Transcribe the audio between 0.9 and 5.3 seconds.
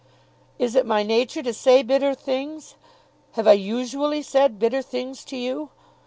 nature to say bitter things? Have I usually said bitter things